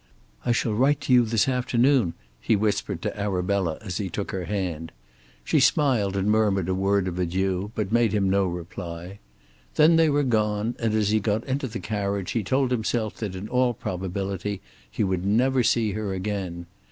"I 0.43 0.51
shall 0.51 0.73
write 0.73 0.99
to 1.01 1.13
you 1.13 1.25
this 1.25 1.47
afternoon," 1.47 2.15
he 2.39 2.55
whispered 2.55 3.03
to 3.03 3.15
Arabella 3.15 3.77
as 3.83 3.97
he 3.99 4.09
took 4.09 4.31
her 4.31 4.45
hand. 4.45 4.91
She 5.43 5.59
smiled 5.59 6.17
and 6.17 6.27
murmured 6.27 6.69
a 6.69 6.73
word 6.73 7.07
of 7.07 7.19
adieu, 7.19 7.71
but 7.75 7.91
made 7.91 8.11
him 8.11 8.27
no 8.27 8.47
reply. 8.47 9.19
Then 9.75 9.97
they 9.97 10.09
were 10.09 10.23
gone, 10.23 10.75
and 10.79 10.95
as 10.95 11.11
he 11.11 11.19
got 11.19 11.43
into 11.45 11.67
the 11.67 11.79
carriage 11.79 12.31
he 12.31 12.43
told 12.43 12.71
himself 12.71 13.17
that 13.17 13.35
in 13.35 13.47
all 13.47 13.75
probability 13.75 14.59
he 14.89 15.03
would 15.03 15.23
never 15.23 15.61
see 15.61 15.91
her 15.91 16.15
again. 16.15 16.65